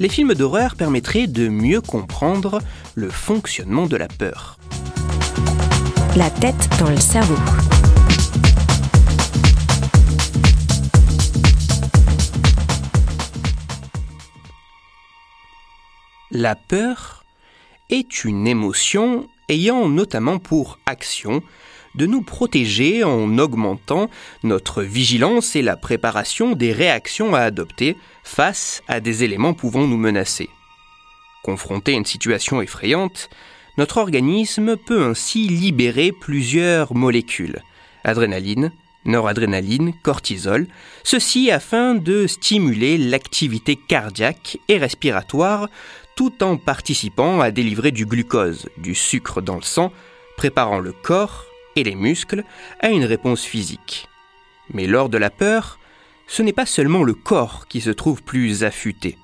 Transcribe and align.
les 0.00 0.08
films 0.08 0.34
d'horreur 0.34 0.76
permettraient 0.76 1.26
de 1.26 1.48
mieux 1.48 1.80
comprendre 1.80 2.60
le 2.94 3.10
fonctionnement 3.10 3.86
de 3.86 3.96
la 3.96 4.06
peur. 4.08 4.58
La 6.16 6.30
tête 6.30 6.68
dans 6.78 6.90
le 6.90 6.96
cerveau. 6.96 7.36
La 16.30 16.54
peur 16.54 17.24
est 17.90 18.24
une 18.24 18.46
émotion 18.46 19.26
ayant 19.48 19.88
notamment 19.88 20.38
pour 20.38 20.78
action 20.86 21.42
de 21.94 22.06
nous 22.06 22.22
protéger 22.22 23.04
en 23.04 23.38
augmentant 23.38 24.10
notre 24.42 24.82
vigilance 24.82 25.56
et 25.56 25.62
la 25.62 25.76
préparation 25.76 26.52
des 26.52 26.72
réactions 26.72 27.34
à 27.34 27.40
adopter 27.40 27.96
face 28.22 28.82
à 28.88 29.00
des 29.00 29.24
éléments 29.24 29.54
pouvant 29.54 29.86
nous 29.86 29.96
menacer. 29.96 30.48
Confronté 31.42 31.94
à 31.94 31.96
une 31.96 32.04
situation 32.04 32.60
effrayante, 32.60 33.30
notre 33.78 33.98
organisme 33.98 34.76
peut 34.76 35.02
ainsi 35.02 35.48
libérer 35.48 36.12
plusieurs 36.12 36.94
molécules 36.94 37.62
adrénaline, 38.04 38.72
noradrénaline, 39.04 39.92
cortisol, 40.02 40.66
ceci 41.04 41.50
afin 41.50 41.94
de 41.94 42.26
stimuler 42.26 42.98
l'activité 42.98 43.76
cardiaque 43.76 44.58
et 44.68 44.78
respiratoire 44.78 45.68
tout 46.16 46.42
en 46.42 46.56
participant 46.56 47.40
à 47.40 47.50
délivrer 47.50 47.92
du 47.92 48.04
glucose, 48.04 48.68
du 48.76 48.94
sucre 48.94 49.40
dans 49.40 49.56
le 49.56 49.62
sang, 49.62 49.92
préparant 50.36 50.80
le 50.80 50.92
corps 50.92 51.44
et 51.78 51.84
les 51.84 51.94
muscles 51.94 52.44
à 52.80 52.90
une 52.90 53.04
réponse 53.04 53.44
physique. 53.44 54.08
Mais 54.72 54.86
lors 54.86 55.08
de 55.08 55.18
la 55.18 55.30
peur, 55.30 55.78
ce 56.26 56.42
n'est 56.42 56.52
pas 56.52 56.66
seulement 56.66 57.02
le 57.02 57.14
corps 57.14 57.66
qui 57.68 57.80
se 57.80 57.90
trouve 57.90 58.22
plus 58.22 58.64
affûté. 58.64 59.16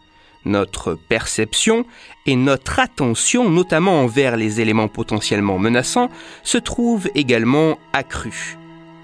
Notre 0.45 0.95
perception 0.95 1.87
et 2.27 2.37
notre 2.37 2.79
attention, 2.79 3.49
notamment 3.51 4.03
envers 4.03 4.37
les 4.37 4.61
éléments 4.61 4.89
potentiellement 4.89 5.59
menaçants, 5.59 6.11
se 6.43 6.59
trouvent 6.59 7.11
également 7.15 7.79
accrues. 7.93 8.57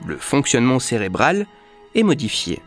Le 0.07 0.17
fonctionnement 0.17 0.79
cérébral 0.79 1.47
est 1.95 2.03
modifié. 2.03 2.61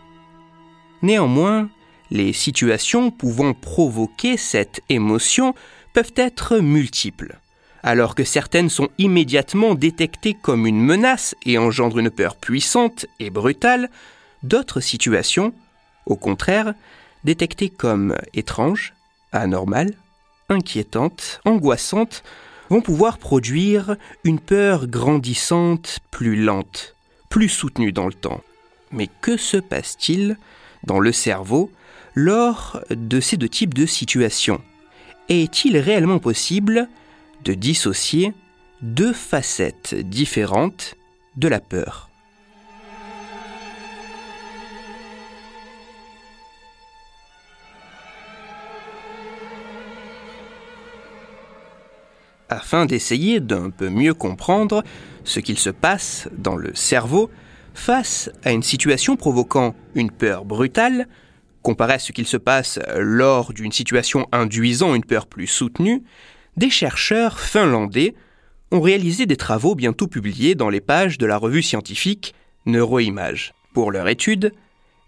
Néanmoins, 1.02 1.70
les 2.12 2.34
situations 2.34 3.12
pouvant 3.12 3.54
provoquer 3.54 4.38
cette 4.38 4.82
émotion 4.90 5.54
peuvent 5.94 6.14
être 6.16 6.58
multiples. 6.58 7.40
Alors 7.84 8.16
que 8.16 8.24
certaines 8.24 8.70
sont 8.70 8.88
immédiatement 8.98 9.76
détectées 9.76 10.36
comme 10.42 10.66
une 10.66 10.80
menace 10.80 11.36
et 11.46 11.58
engendrent 11.58 12.00
une 12.00 12.10
peur 12.10 12.38
puissante 12.38 13.06
et 13.20 13.30
brutale, 13.30 13.90
d'autres 14.42 14.80
situations, 14.80 15.54
au 16.06 16.16
contraire, 16.16 16.74
détectées 17.26 17.70
comme 17.70 18.16
étranges, 18.34 18.94
anormales, 19.34 19.96
inquiétantes, 20.48 21.42
angoissantes, 21.44 22.24
vont 22.70 22.82
pouvoir 22.82 23.18
produire 23.18 23.98
une 24.24 24.40
peur 24.40 24.88
grandissante 24.88 26.00
plus 26.10 26.42
lente, 26.42 26.96
plus 27.30 27.50
soutenue 27.50 27.92
dans 27.92 28.08
le 28.08 28.14
temps. 28.14 28.42
Mais 28.92 29.10
que 29.22 29.36
se 29.36 29.58
passe-t-il 29.58 30.38
dans 30.86 31.00
le 31.00 31.12
cerveau 31.12 31.70
lors 32.16 32.80
de 32.90 33.20
ces 33.20 33.36
deux 33.36 33.50
types 33.50 33.74
de 33.74 33.86
situations? 33.86 34.62
Est-il 35.28 35.78
réellement 35.78 36.20
possible 36.20 36.88
de 37.44 37.54
dissocier 37.54 38.34
deux 38.82 39.14
facettes 39.14 39.96
différentes 39.96 40.96
de 41.36 41.48
la 41.48 41.60
peur. 41.60 42.10
Afin 52.50 52.86
d'essayer 52.86 53.40
d'un 53.40 53.72
peu 53.72 53.90
mieux 53.90 54.14
comprendre 54.14 54.84
ce 55.24 55.40
qu'il 55.40 55.58
se 55.58 55.70
passe 55.72 56.30
dans 56.38 56.56
le 56.56 56.76
cerveau 56.76 57.32
face 57.74 58.30
à 58.44 58.52
une 58.52 58.64
situation 58.64 59.16
provoquant 59.16 59.76
une 59.96 60.12
peur 60.12 60.46
brutale, 60.46 61.08
comparé 61.64 61.94
à 61.94 62.00
ce 62.00 62.12
qu'il 62.12 62.28
se 62.28 62.38
passe 62.38 62.80
lors 62.96 63.54
d'une 63.54 63.72
situation 63.72 64.28
induisant 64.32 64.94
une 64.94 65.06
peur 65.06 65.26
plus 65.26 65.48
soutenue, 65.48 66.04
des 66.58 66.70
chercheurs 66.70 67.40
finlandais 67.40 68.14
ont 68.72 68.82
réalisé 68.82 69.26
des 69.26 69.38
travaux 69.38 69.76
bientôt 69.76 70.08
publiés 70.08 70.56
dans 70.56 70.70
les 70.70 70.82
pages 70.82 71.18
de 71.18 71.26
la 71.26 71.38
revue 71.38 71.62
scientifique 71.62 72.34
Neuroimage. 72.66 73.54
Pour 73.74 73.92
leur 73.92 74.08
étude, 74.08 74.54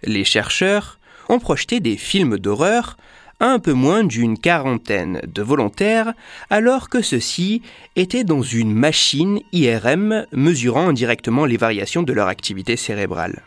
les 0.03 0.23
chercheurs 0.23 1.00
ont 1.29 1.39
projeté 1.39 1.79
des 1.79 1.97
films 1.97 2.38
d'horreur 2.38 2.97
à 3.39 3.47
un 3.47 3.59
peu 3.59 3.73
moins 3.73 4.03
d'une 4.03 4.38
quarantaine 4.38 5.22
de 5.25 5.41
volontaires, 5.41 6.13
alors 6.50 6.89
que 6.89 7.01
ceux-ci 7.01 7.62
étaient 7.95 8.23
dans 8.23 8.41
une 8.41 8.73
machine 8.73 9.39
IRM 9.51 10.25
mesurant 10.31 10.88
indirectement 10.89 11.45
les 11.45 11.57
variations 11.57 12.03
de 12.03 12.13
leur 12.13 12.27
activité 12.27 12.77
cérébrale. 12.77 13.44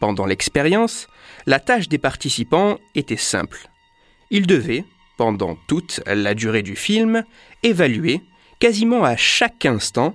Pendant 0.00 0.26
l'expérience, 0.26 1.08
la 1.46 1.60
tâche 1.60 1.88
des 1.88 1.98
participants 1.98 2.78
était 2.94 3.16
simple. 3.16 3.68
Ils 4.30 4.46
devaient, 4.46 4.84
pendant 5.18 5.58
toute 5.66 6.00
la 6.06 6.32
durée 6.32 6.62
du 6.62 6.76
film, 6.76 7.24
évaluer, 7.62 8.22
quasiment 8.60 9.04
à 9.04 9.16
chaque 9.16 9.66
instant, 9.66 10.14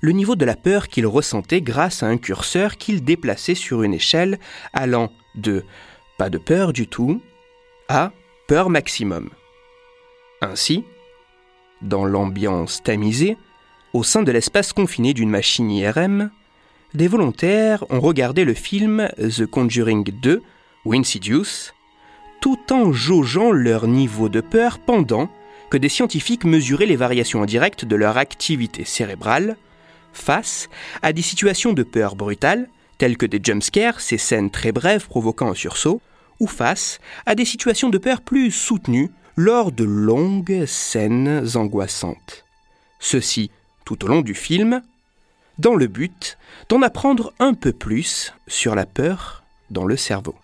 le 0.00 0.12
niveau 0.12 0.36
de 0.36 0.44
la 0.44 0.56
peur 0.56 0.88
qu'ils 0.88 1.06
ressentaient 1.06 1.62
grâce 1.62 2.02
à 2.02 2.06
un 2.06 2.18
curseur 2.18 2.76
qu'ils 2.76 3.02
déplaçaient 3.02 3.56
sur 3.56 3.82
une 3.82 3.94
échelle 3.94 4.38
allant 4.72 5.10
de 5.34 5.64
pas 6.18 6.30
de 6.30 6.38
peur 6.38 6.72
du 6.72 6.86
tout 6.86 7.20
à 7.88 8.12
peur 8.46 8.68
maximum. 8.68 9.30
Ainsi, 10.40 10.84
dans 11.80 12.04
l'ambiance 12.04 12.82
tamisée, 12.82 13.36
au 13.92 14.02
sein 14.02 14.22
de 14.22 14.32
l'espace 14.32 14.72
confiné 14.72 15.14
d'une 15.14 15.30
machine 15.30 15.70
IRM, 15.70 16.30
des 16.94 17.08
volontaires 17.08 17.84
ont 17.90 18.00
regardé 18.00 18.44
le 18.44 18.54
film 18.54 19.08
The 19.18 19.46
Conjuring 19.46 20.04
2 20.04 20.42
ou 20.84 20.94
Insidious, 20.94 21.72
tout 22.42 22.72
en 22.72 22.92
jaugeant 22.92 23.52
leur 23.52 23.86
niveau 23.86 24.28
de 24.28 24.40
peur 24.40 24.80
pendant 24.80 25.30
que 25.70 25.78
des 25.78 25.88
scientifiques 25.88 26.44
mesuraient 26.44 26.86
les 26.86 26.96
variations 26.96 27.40
indirectes 27.40 27.84
de 27.84 27.94
leur 27.96 28.18
activité 28.18 28.84
cérébrale 28.84 29.56
face 30.12 30.68
à 31.02 31.12
des 31.12 31.22
situations 31.22 31.72
de 31.72 31.84
peur 31.84 32.16
brutales, 32.16 32.68
telles 32.98 33.16
que 33.16 33.26
des 33.26 33.40
jumpscares, 33.42 34.00
ces 34.00 34.18
scènes 34.18 34.50
très 34.50 34.72
brèves 34.72 35.06
provoquant 35.06 35.52
un 35.52 35.54
sursaut, 35.54 36.02
ou 36.40 36.48
face 36.48 36.98
à 37.26 37.36
des 37.36 37.44
situations 37.44 37.90
de 37.90 37.98
peur 37.98 38.20
plus 38.20 38.50
soutenues 38.50 39.12
lors 39.36 39.70
de 39.70 39.84
longues 39.84 40.66
scènes 40.66 41.46
angoissantes. 41.54 42.44
Ceci 42.98 43.52
tout 43.84 44.04
au 44.04 44.08
long 44.08 44.20
du 44.20 44.34
film, 44.34 44.82
dans 45.58 45.76
le 45.76 45.86
but 45.86 46.36
d'en 46.68 46.82
apprendre 46.82 47.32
un 47.38 47.54
peu 47.54 47.72
plus 47.72 48.34
sur 48.48 48.74
la 48.74 48.84
peur 48.84 49.44
dans 49.70 49.84
le 49.84 49.96
cerveau. 49.96 50.34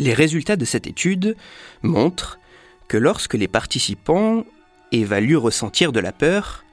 Les 0.00 0.14
résultats 0.14 0.56
de 0.56 0.64
cette 0.64 0.86
étude 0.86 1.36
montrent 1.82 2.38
que 2.88 2.96
lorsque 2.96 3.34
les 3.34 3.48
participants 3.48 4.46
évaluent 4.92 5.36
ressentir 5.36 5.92
de 5.92 6.00
la 6.00 6.10
peur, 6.10 6.64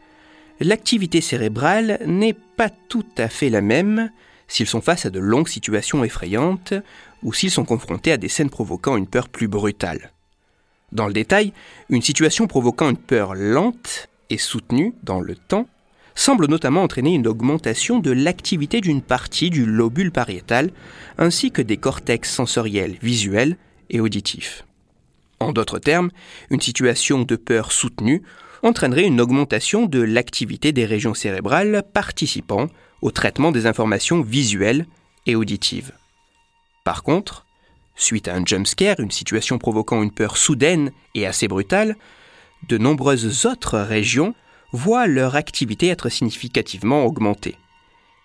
l'activité 0.61 1.19
cérébrale 1.19 1.99
n'est 2.05 2.37
pas 2.55 2.69
tout 2.69 3.05
à 3.17 3.27
fait 3.27 3.49
la 3.49 3.59
même 3.59 4.11
s'ils 4.47 4.65
sont 4.65 4.79
face 4.79 5.05
à 5.05 5.09
de 5.09 5.19
longues 5.19 5.49
situations 5.49 6.05
effrayantes 6.05 6.73
ou 7.21 7.33
s'ils 7.33 7.51
sont 7.51 7.65
confrontés 7.65 8.13
à 8.13 8.17
des 8.17 8.29
scènes 8.29 8.49
provoquant 8.49 8.95
une 8.95 9.07
peur 9.07 9.27
plus 9.27 9.49
brutale. 9.49 10.13
Dans 10.93 11.07
le 11.07 11.13
détail, 11.13 11.51
une 11.89 12.01
situation 12.01 12.47
provoquant 12.47 12.89
une 12.89 12.95
peur 12.95 13.35
lente 13.35 14.07
et 14.29 14.37
soutenue 14.37 14.93
dans 15.03 15.19
le 15.19 15.35
temps 15.35 15.67
semble 16.17 16.47
notamment 16.47 16.81
entraîner 16.81 17.13
une 17.13 17.27
augmentation 17.27 17.99
de 17.99 18.11
l'activité 18.11 18.81
d'une 18.81 19.03
partie 19.03 19.51
du 19.51 19.65
lobule 19.65 20.11
pariétal 20.11 20.71
ainsi 21.17 21.51
que 21.51 21.61
des 21.61 21.77
cortex 21.77 22.29
sensoriels 22.29 22.97
visuels 23.01 23.55
et 23.91 23.99
auditifs. 23.99 24.65
En 25.39 25.53
d'autres 25.53 25.77
termes, 25.77 26.09
une 26.49 26.59
situation 26.59 27.21
de 27.21 27.35
peur 27.35 27.71
soutenue 27.71 28.23
entraînerait 28.63 29.05
une 29.05 29.21
augmentation 29.21 29.85
de 29.85 30.01
l'activité 30.01 30.71
des 30.71 30.85
régions 30.85 31.13
cérébrales 31.13 31.83
participant 31.93 32.67
au 33.03 33.11
traitement 33.11 33.51
des 33.51 33.67
informations 33.67 34.21
visuelles 34.21 34.87
et 35.27 35.35
auditive. 35.35 35.91
Par 36.83 37.03
contre, 37.03 37.45
suite 37.95 38.27
à 38.27 38.35
un 38.35 38.43
jumpscare, 38.43 38.99
une 38.99 39.11
situation 39.11 39.59
provoquant 39.59 40.01
une 40.01 40.11
peur 40.11 40.35
soudaine 40.35 40.91
et 41.13 41.27
assez 41.27 41.47
brutale, 41.47 41.95
de 42.67 42.79
nombreuses 42.79 43.45
autres 43.45 43.77
régions 43.77 44.33
voient 44.71 45.07
leur 45.07 45.35
activité 45.35 45.87
être 45.87 46.09
significativement 46.09 47.05
augmentée. 47.05 47.55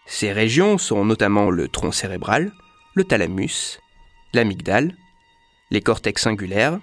Ces 0.07 0.33
régions 0.33 0.79
sont 0.79 1.05
notamment 1.05 1.51
le 1.51 1.69
tronc 1.69 1.93
cérébral, 1.93 2.53
le 2.95 3.05
thalamus, 3.05 3.79
l'amygdale, 4.35 4.97
les 5.71 5.81
cortex 5.81 6.23
singulaires 6.23 6.79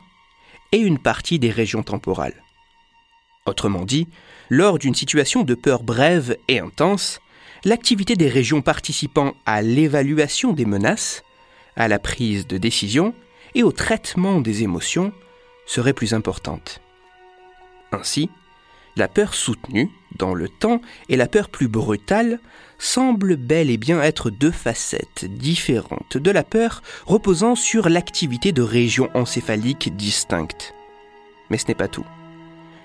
et 0.71 0.77
une 0.77 0.99
partie 0.99 1.39
des 1.39 1.51
régions 1.51 1.83
temporales. 1.83 2.43
Autrement 3.45 3.85
dit, 3.85 4.07
lors 4.49 4.79
d'une 4.79 4.95
situation 4.95 5.43
de 5.43 5.55
peur 5.55 5.83
brève 5.83 6.37
et 6.47 6.59
intense, 6.59 7.19
l'activité 7.65 8.15
des 8.15 8.29
régions 8.29 8.61
participant 8.61 9.33
à 9.45 9.61
l'évaluation 9.61 10.53
des 10.53 10.65
menaces, 10.65 11.23
à 11.75 11.87
la 11.87 11.99
prise 11.99 12.47
de 12.47 12.57
décision 12.57 13.13
et 13.55 13.63
au 13.63 13.71
traitement 13.71 14.41
des 14.41 14.63
émotions 14.63 15.11
serait 15.65 15.93
plus 15.93 16.13
importante. 16.13 16.81
Ainsi, 17.91 18.29
la 18.99 19.07
peur 19.07 19.33
soutenue 19.33 19.89
dans 20.17 20.33
le 20.33 20.49
temps 20.49 20.81
et 21.07 21.15
la 21.15 21.27
peur 21.27 21.49
plus 21.49 21.67
brutale 21.67 22.39
semblent 22.77 23.37
bel 23.37 23.69
et 23.69 23.77
bien 23.77 24.01
être 24.01 24.29
deux 24.29 24.51
facettes 24.51 25.25
différentes 25.25 26.17
de 26.17 26.31
la 26.31 26.43
peur 26.43 26.83
reposant 27.05 27.55
sur 27.55 27.89
l'activité 27.89 28.51
de 28.51 28.61
régions 28.61 29.09
encéphaliques 29.13 29.95
distinctes. 29.95 30.73
Mais 31.49 31.57
ce 31.57 31.67
n'est 31.67 31.75
pas 31.75 31.87
tout. 31.87 32.05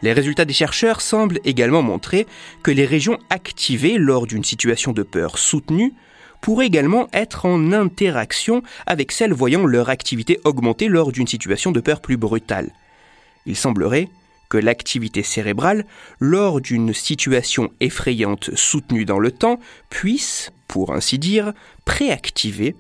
Les 0.02 0.12
résultats 0.12 0.44
des 0.44 0.52
chercheurs 0.52 1.00
semblent 1.00 1.40
également 1.44 1.82
montrer 1.82 2.26
que 2.62 2.70
les 2.70 2.86
régions 2.86 3.18
activées 3.28 3.98
lors 3.98 4.26
d'une 4.26 4.44
situation 4.44 4.92
de 4.92 5.02
peur 5.02 5.38
soutenue 5.38 5.94
pourraient 6.40 6.66
également 6.66 7.08
être 7.12 7.46
en 7.46 7.72
interaction 7.72 8.62
avec 8.86 9.10
celles 9.10 9.32
voyant 9.32 9.66
leur 9.66 9.88
activité 9.88 10.40
augmenter 10.44 10.88
lors 10.88 11.10
d'une 11.10 11.26
situation 11.26 11.72
de 11.72 11.80
peur 11.80 12.00
plus 12.00 12.16
brutale. 12.16 12.70
Il 13.46 13.56
semblerait 13.56 14.08
que 14.48 14.58
l'activité 14.58 15.22
cérébrale, 15.22 15.86
lors 16.20 16.60
d'une 16.60 16.92
situation 16.92 17.70
effrayante 17.80 18.54
soutenue 18.54 19.04
dans 19.04 19.18
le 19.18 19.30
temps, 19.30 19.58
puisse, 19.90 20.52
pour 20.68 20.92
ainsi 20.92 21.18
dire, 21.18 21.52
préactiver 21.84 22.76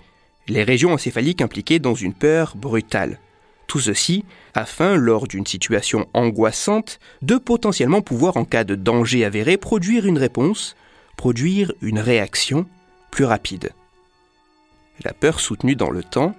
les 0.48 0.62
régions 0.62 0.92
encéphaliques 0.92 1.42
impliquées 1.42 1.78
dans 1.78 1.94
une 1.94 2.14
peur 2.14 2.54
brutale. 2.56 3.18
Tout 3.66 3.80
ceci 3.80 4.24
afin, 4.54 4.96
lors 4.96 5.26
d'une 5.26 5.46
situation 5.46 6.06
angoissante, 6.12 7.00
de 7.22 7.36
potentiellement 7.36 8.02
pouvoir, 8.02 8.36
en 8.36 8.44
cas 8.44 8.64
de 8.64 8.74
danger 8.74 9.24
avéré, 9.24 9.56
produire 9.56 10.06
une 10.06 10.18
réponse, 10.18 10.76
produire 11.16 11.72
une 11.80 11.98
réaction 11.98 12.66
plus 13.10 13.24
rapide. 13.24 13.70
La 15.04 15.12
peur 15.12 15.40
soutenue 15.40 15.76
dans 15.76 15.90
le 15.90 16.02
temps 16.02 16.34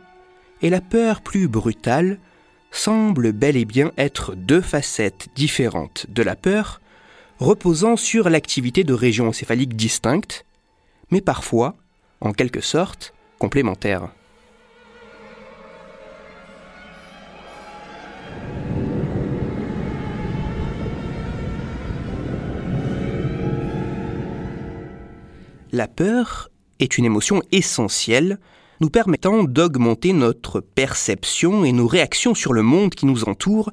et 0.62 0.70
la 0.70 0.82
peur 0.82 1.22
plus 1.22 1.48
brutale 1.48 2.20
semblent 2.76 3.32
bel 3.32 3.56
et 3.56 3.66
bien 3.66 3.92
être 3.98 4.36
deux 4.36 4.62
facettes 4.62 5.30
différentes 5.36 6.06
de 6.10 6.22
la 6.22 6.36
peur, 6.36 6.82
reposant 7.40 7.96
sur 7.96 8.30
l'activité 8.30 8.84
de 8.84 8.94
régions 8.94 9.28
encéphaliques 9.28 9.76
distinctes, 9.76 10.46
mais 11.12 11.22
parfois, 11.22 11.76
en 12.22 12.34
quelque 12.34 12.62
sorte, 12.62 13.14
complémentaires. 13.40 14.10
La 25.72 25.88
peur 25.88 26.50
est 26.80 26.98
une 26.98 27.06
émotion 27.06 27.42
essentielle 27.52 28.40
nous 28.82 28.90
permettant 28.90 29.44
d'augmenter 29.44 30.14
notre 30.14 30.60
perception 30.60 31.64
et 31.66 31.72
nos 31.72 31.88
réactions 31.88 32.36
sur 32.36 32.54
le 32.54 32.62
monde 32.62 32.94
qui 32.94 33.06
nous 33.06 33.24
entoure 33.26 33.72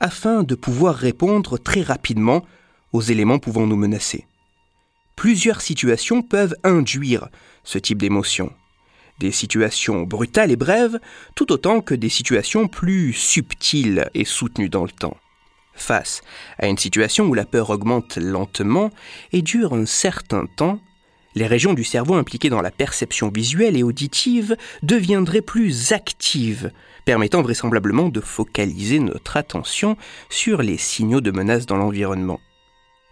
afin 0.00 0.42
de 0.42 0.54
pouvoir 0.54 0.94
répondre 0.94 1.58
très 1.58 1.82
rapidement 1.82 2.44
aux 2.92 3.00
éléments 3.00 3.38
pouvant 3.38 3.66
nous 3.66 3.76
menacer. 3.76 4.26
Plusieurs 5.16 5.60
situations 5.60 6.22
peuvent 6.22 6.56
induire 6.64 7.28
ce 7.62 7.78
type 7.78 7.98
d'émotion. 7.98 8.52
Des 9.20 9.30
situations 9.30 10.02
brutales 10.02 10.50
et 10.50 10.56
brèves, 10.56 10.98
tout 11.36 11.52
autant 11.52 11.80
que 11.80 11.94
des 11.94 12.08
situations 12.08 12.66
plus 12.66 13.12
subtiles 13.12 14.10
et 14.14 14.24
soutenues 14.24 14.68
dans 14.68 14.82
le 14.82 14.90
temps. 14.90 15.16
Face 15.74 16.22
à 16.58 16.66
une 16.66 16.78
situation 16.78 17.26
où 17.26 17.34
la 17.34 17.44
peur 17.44 17.70
augmente 17.70 18.16
lentement 18.16 18.90
et 19.32 19.42
dure 19.42 19.72
un 19.72 19.86
certain 19.86 20.46
temps, 20.56 20.80
les 21.34 21.46
régions 21.46 21.74
du 21.74 21.84
cerveau 21.84 22.14
impliquées 22.14 22.50
dans 22.50 22.62
la 22.62 22.70
perception 22.70 23.28
visuelle 23.28 23.76
et 23.76 23.82
auditive 23.82 24.56
deviendraient 24.82 25.40
plus 25.40 25.92
actives, 25.92 26.70
permettant 27.04 27.42
vraisemblablement 27.42 28.08
de 28.08 28.20
focaliser 28.20 28.98
notre 28.98 29.36
attention 29.36 29.96
sur 30.30 30.62
les 30.62 30.78
signaux 30.78 31.20
de 31.20 31.30
menace 31.30 31.66
dans 31.66 31.76
l'environnement. 31.76 32.40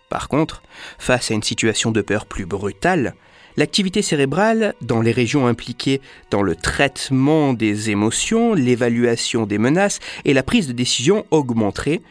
Par 0.09 0.29
contre, 0.29 0.63
face 0.99 1.31
à 1.31 1.35
une 1.35 1.43
situation 1.43 1.91
de 1.91 2.03
peur 2.03 2.27
plus 2.27 2.45
brutale, 2.45 3.15
l'activité 3.57 4.03
cérébrale 4.03 4.75
dans 4.83 5.01
les 5.01 5.13
régions 5.13 5.47
impliquées 5.47 6.01
dans 6.31 6.43
le 6.43 6.55
traitement 6.55 7.55
des 7.55 7.91
émotions, 7.91 8.55
l'évaluation 8.55 9.47
des 9.47 9.59
menaces 9.59 10.01
et 10.25 10.35
la 10.35 10.43
prise 10.43 10.69
de 10.69 10.73
décision 10.73 11.25
augmenterait, 11.31 12.03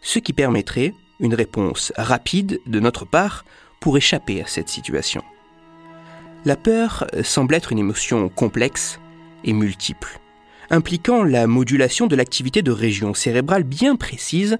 ce 0.00 0.18
qui 0.18 0.32
permettrait 0.32 0.94
une 1.20 1.34
réponse 1.34 1.92
rapide 1.96 2.60
de 2.66 2.80
notre 2.80 3.04
part 3.04 3.44
pour 3.78 3.96
échapper 3.96 4.42
à 4.42 4.46
cette 4.46 4.68
situation. 4.68 5.22
La 6.46 6.56
peur 6.56 7.06
semble 7.22 7.54
être 7.54 7.70
une 7.70 7.78
émotion 7.78 8.30
complexe 8.30 8.98
et 9.44 9.52
multiple, 9.52 10.20
impliquant 10.70 11.22
la 11.22 11.46
modulation 11.46 12.06
de 12.06 12.16
l'activité 12.16 12.62
de 12.62 12.70
régions 12.70 13.12
cérébrales 13.12 13.62
bien 13.62 13.94
précises 13.94 14.56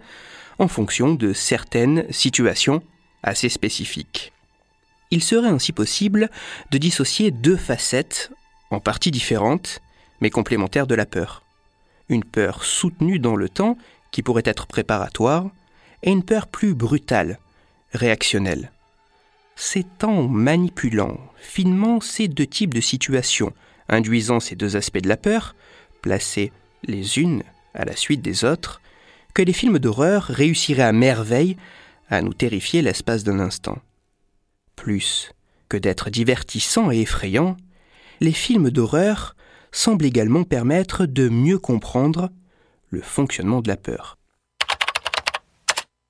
en 0.59 0.69
fonction 0.69 1.15
de 1.15 1.33
certaines 1.33 2.05
situations 2.13 2.83
assez 3.23 3.49
spécifiques. 3.49 4.35
Il 5.11 5.23
serait 5.23 5.49
ainsi 5.49 5.73
possible 5.73 6.29
de 6.71 6.77
dissocier 6.77 7.31
deux 7.31 7.57
facettes, 7.57 8.31
en 8.71 8.79
partie 8.79 9.11
différentes, 9.11 9.81
mais 10.21 10.29
complémentaires 10.29 10.87
de 10.87 10.95
la 10.95 11.07
peur. 11.07 11.43
Une 12.11 12.25
peur 12.25 12.63
soutenue 12.63 13.19
dans 13.19 13.37
le 13.37 13.49
temps, 13.49 13.79
qui 14.11 14.23
pourrait 14.23 14.43
être 14.45 14.67
préparatoire, 14.67 15.47
et 16.03 16.11
une 16.11 16.25
peur 16.25 16.47
plus 16.47 16.75
brutale, 16.75 17.39
réactionnelle 17.95 18.71
c'est 19.63 20.05
en 20.05 20.27
manipulant 20.27 21.21
finement 21.37 22.01
ces 22.01 22.29
deux 22.29 22.47
types 22.47 22.73
de 22.73 22.81
situations, 22.81 23.53
induisant 23.91 24.41
ces 24.41 24.57
deux 24.57 24.75
aspects 24.75 25.03
de 25.03 25.09
la 25.09 25.19
peur, 25.19 25.55
placés 26.01 26.51
les 26.83 27.19
unes 27.19 27.43
à 27.75 27.85
la 27.85 27.95
suite 27.95 28.23
des 28.23 28.47
autres, 28.47 28.81
que 29.35 29.43
les 29.43 29.53
films 29.53 29.79
d'horreur 29.79 30.23
réussiraient 30.25 30.83
à 30.83 30.93
merveille 30.93 31.59
à 32.09 32.23
nous 32.23 32.33
terrifier 32.33 32.81
l'espace 32.81 33.23
d'un 33.23 33.39
instant. 33.39 33.77
Plus 34.77 35.31
que 35.69 35.77
d'être 35.77 36.09
divertissants 36.09 36.91
et 36.91 37.03
effrayants, 37.03 37.59
les 38.21 38.33
films 38.33 38.71
d'horreur 38.71 39.37
semblent 39.73 40.07
également 40.07 40.45
permettre 40.45 41.05
de 41.05 41.29
mieux 41.29 41.59
comprendre 41.59 42.31
le 42.89 43.03
fonctionnement 43.03 43.61
de 43.61 43.69
la 43.69 43.77
peur. 43.77 44.17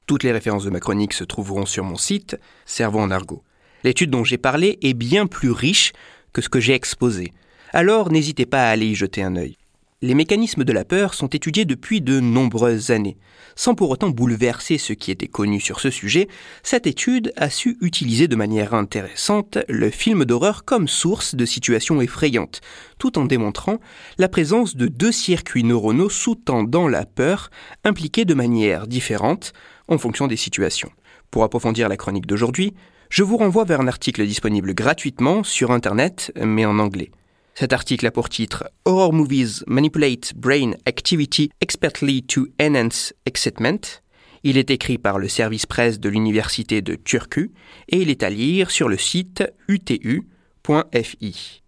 Toutes 0.06 0.22
les 0.24 0.32
références 0.32 0.64
de 0.64 0.70
ma 0.70 0.80
chronique 0.80 1.12
se 1.12 1.22
trouveront 1.24 1.66
sur 1.66 1.84
mon 1.84 1.96
site, 1.96 2.36
Cerveau 2.64 3.00
en 3.00 3.10
argot. 3.10 3.44
L'étude 3.84 4.10
dont 4.10 4.24
j'ai 4.24 4.38
parlé 4.38 4.78
est 4.82 4.94
bien 4.94 5.26
plus 5.26 5.50
riche 5.50 5.92
que 6.32 6.42
ce 6.42 6.48
que 6.48 6.60
j'ai 6.60 6.74
exposé. 6.74 7.32
Alors 7.72 8.10
n'hésitez 8.10 8.46
pas 8.46 8.64
à 8.64 8.70
aller 8.70 8.86
y 8.86 8.94
jeter 8.94 9.22
un 9.22 9.36
œil. 9.36 9.56
Les 10.02 10.14
mécanismes 10.14 10.64
de 10.64 10.72
la 10.72 10.86
peur 10.86 11.12
sont 11.12 11.26
étudiés 11.26 11.66
depuis 11.66 12.00
de 12.00 12.20
nombreuses 12.20 12.90
années. 12.90 13.18
Sans 13.54 13.74
pour 13.74 13.90
autant 13.90 14.08
bouleverser 14.08 14.78
ce 14.78 14.94
qui 14.94 15.10
était 15.10 15.26
connu 15.26 15.60
sur 15.60 15.78
ce 15.78 15.90
sujet, 15.90 16.26
cette 16.62 16.86
étude 16.86 17.34
a 17.36 17.50
su 17.50 17.76
utiliser 17.82 18.26
de 18.26 18.34
manière 18.34 18.72
intéressante 18.72 19.58
le 19.68 19.90
film 19.90 20.24
d'horreur 20.24 20.64
comme 20.64 20.88
source 20.88 21.34
de 21.34 21.44
situations 21.44 22.00
effrayantes, 22.00 22.62
tout 22.98 23.18
en 23.18 23.26
démontrant 23.26 23.78
la 24.16 24.30
présence 24.30 24.74
de 24.74 24.86
deux 24.86 25.12
circuits 25.12 25.64
neuronaux 25.64 26.08
sous-tendant 26.08 26.88
la 26.88 27.04
peur, 27.04 27.50
impliqués 27.84 28.24
de 28.24 28.32
manière 28.32 28.86
différente 28.86 29.52
en 29.86 29.98
fonction 29.98 30.28
des 30.28 30.36
situations. 30.36 30.90
Pour 31.30 31.44
approfondir 31.44 31.88
la 31.88 31.96
chronique 31.96 32.26
d'aujourd'hui, 32.26 32.74
je 33.08 33.22
vous 33.22 33.36
renvoie 33.36 33.64
vers 33.64 33.80
un 33.80 33.88
article 33.88 34.26
disponible 34.26 34.74
gratuitement 34.74 35.44
sur 35.44 35.70
Internet, 35.70 36.32
mais 36.36 36.64
en 36.64 36.78
anglais. 36.78 37.10
Cet 37.54 37.72
article 37.72 38.06
a 38.06 38.10
pour 38.10 38.28
titre 38.28 38.70
Horror 38.84 39.12
Movies 39.12 39.62
Manipulate 39.66 40.32
Brain 40.34 40.72
Activity 40.86 41.50
Expertly 41.60 42.22
to 42.22 42.46
Enhance 42.60 43.12
Excitement. 43.26 44.00
Il 44.42 44.56
est 44.56 44.70
écrit 44.70 44.98
par 44.98 45.18
le 45.18 45.28
service 45.28 45.66
presse 45.66 46.00
de 46.00 46.08
l'université 46.08 46.82
de 46.82 46.94
Turku 46.94 47.52
et 47.88 47.98
il 47.98 48.10
est 48.10 48.22
à 48.22 48.30
lire 48.30 48.70
sur 48.70 48.88
le 48.88 48.96
site 48.96 49.44
utu.fi. 49.68 51.62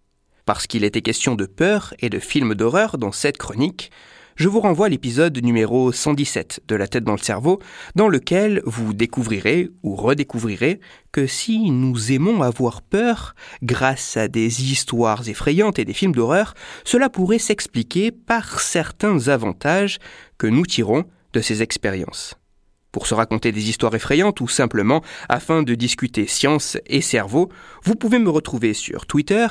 Parce 0.45 0.67
qu'il 0.67 0.83
était 0.83 1.01
question 1.01 1.35
de 1.35 1.45
peur 1.45 1.93
et 1.99 2.09
de 2.09 2.19
films 2.19 2.55
d'horreur 2.55 2.97
dans 2.97 3.11
cette 3.11 3.37
chronique, 3.37 3.91
je 4.35 4.47
vous 4.47 4.59
renvoie 4.59 4.87
à 4.87 4.89
l'épisode 4.89 5.37
numéro 5.43 5.91
117 5.91 6.61
de 6.67 6.75
La 6.75 6.87
tête 6.87 7.03
dans 7.03 7.13
le 7.13 7.19
cerveau, 7.19 7.59
dans 7.95 8.07
lequel 8.07 8.61
vous 8.65 8.93
découvrirez 8.93 9.69
ou 9.83 9.95
redécouvrirez 9.95 10.79
que 11.11 11.27
si 11.27 11.69
nous 11.71 12.11
aimons 12.11 12.41
avoir 12.41 12.81
peur 12.81 13.35
grâce 13.61 14.17
à 14.17 14.27
des 14.27 14.71
histoires 14.71 15.27
effrayantes 15.29 15.79
et 15.79 15.85
des 15.85 15.93
films 15.93 16.15
d'horreur, 16.15 16.53
cela 16.83 17.09
pourrait 17.09 17.39
s'expliquer 17.39 18.11
par 18.11 18.59
certains 18.59 19.27
avantages 19.27 19.99
que 20.37 20.47
nous 20.47 20.65
tirons 20.65 21.05
de 21.33 21.41
ces 21.41 21.61
expériences 21.61 22.35
pour 22.93 23.07
se 23.07 23.13
raconter 23.13 23.51
des 23.51 23.69
histoires 23.69 23.93
effrayantes 23.93 24.39
ou 24.39 24.47
simplement 24.47 25.03
afin 25.27 25.63
de 25.63 25.75
discuter 25.75 26.27
science 26.27 26.77
et 26.87 27.01
cerveau, 27.01 27.49
vous 27.83 27.95
pouvez 27.95 28.19
me 28.19 28.29
retrouver 28.29 28.73
sur 28.73 29.05
Twitter, 29.05 29.47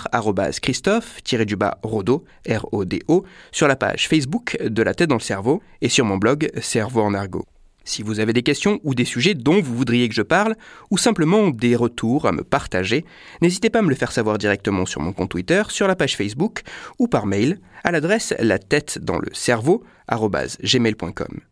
Christophe-Rodo, 0.62 2.24
R-O-D-O, 2.48 3.24
sur 3.50 3.68
la 3.68 3.76
page 3.76 4.08
Facebook 4.08 4.56
de 4.62 4.82
La 4.82 4.94
tête 4.94 5.10
dans 5.10 5.16
le 5.16 5.20
cerveau 5.20 5.60
et 5.82 5.90
sur 5.90 6.06
mon 6.06 6.16
blog 6.16 6.50
Cerveau 6.62 7.02
en 7.02 7.12
argot. 7.12 7.44
Si 7.84 8.02
vous 8.02 8.20
avez 8.20 8.32
des 8.32 8.44
questions 8.44 8.78
ou 8.84 8.94
des 8.94 9.04
sujets 9.04 9.34
dont 9.34 9.60
vous 9.60 9.74
voudriez 9.74 10.08
que 10.08 10.14
je 10.14 10.22
parle, 10.22 10.54
ou 10.90 10.98
simplement 10.98 11.50
des 11.50 11.74
retours 11.74 12.26
à 12.26 12.32
me 12.32 12.44
partager, 12.44 13.04
n'hésitez 13.40 13.70
pas 13.70 13.80
à 13.80 13.82
me 13.82 13.88
le 13.88 13.96
faire 13.96 14.12
savoir 14.12 14.38
directement 14.38 14.86
sur 14.86 15.00
mon 15.00 15.12
compte 15.12 15.30
Twitter, 15.30 15.62
sur 15.68 15.88
la 15.88 15.96
page 15.96 16.16
Facebook 16.16 16.62
ou 17.00 17.08
par 17.08 17.26
mail 17.26 17.58
à 17.82 17.90
l'adresse 17.90 18.34
la 18.38 18.60
tête 18.60 19.00
dans 19.02 19.18
le 19.18 19.28
cerveau 19.32 19.82
gmail.com. 20.08 21.51